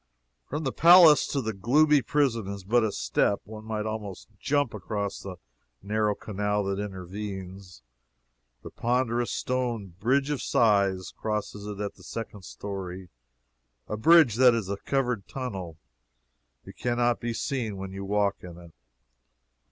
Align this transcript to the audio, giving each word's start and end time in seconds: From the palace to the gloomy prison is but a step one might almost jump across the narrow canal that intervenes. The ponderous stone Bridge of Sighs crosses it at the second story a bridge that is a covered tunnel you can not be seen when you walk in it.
From 0.49 0.63
the 0.63 0.71
palace 0.71 1.27
to 1.27 1.43
the 1.43 1.53
gloomy 1.53 2.01
prison 2.01 2.47
is 2.47 2.63
but 2.63 2.83
a 2.83 2.91
step 2.91 3.39
one 3.43 3.65
might 3.65 3.85
almost 3.85 4.29
jump 4.39 4.73
across 4.73 5.19
the 5.19 5.35
narrow 5.83 6.15
canal 6.15 6.63
that 6.63 6.79
intervenes. 6.79 7.83
The 8.63 8.71
ponderous 8.71 9.29
stone 9.31 9.93
Bridge 9.99 10.31
of 10.31 10.41
Sighs 10.41 11.13
crosses 11.15 11.67
it 11.67 11.79
at 11.79 11.93
the 11.93 12.03
second 12.03 12.45
story 12.45 13.09
a 13.87 13.95
bridge 13.95 14.37
that 14.37 14.55
is 14.55 14.69
a 14.71 14.77
covered 14.77 15.27
tunnel 15.27 15.77
you 16.65 16.73
can 16.73 16.97
not 16.97 17.19
be 17.19 17.31
seen 17.31 17.77
when 17.77 17.91
you 17.91 18.03
walk 18.03 18.37
in 18.41 18.57
it. 18.57 18.73